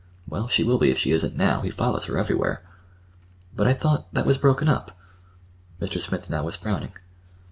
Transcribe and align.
"Well, 0.27 0.47
she 0.47 0.63
will 0.63 0.79
be, 0.79 0.89
if 0.89 0.97
she 0.97 1.11
isn't 1.11 1.37
now. 1.37 1.61
He 1.61 1.69
follows 1.69 2.05
her 2.05 2.17
everywhere." 2.17 2.63
"But 3.55 3.67
I 3.67 3.73
thought—that 3.73 4.25
was 4.25 4.39
broken 4.39 4.67
up." 4.67 4.97
Mr. 5.79 6.01
Smith 6.01 6.27
now 6.27 6.41
was 6.43 6.55
frowning. 6.55 6.93